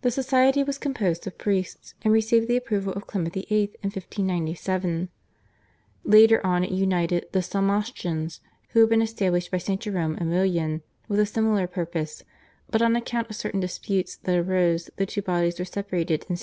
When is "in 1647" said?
16.22-16.38